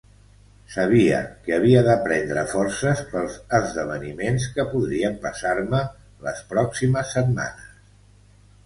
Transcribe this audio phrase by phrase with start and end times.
[0.75, 5.87] Sabia que havia de prendre forces pels esdeveniments que podrien passar-me
[6.29, 7.71] les pròximes setmanes.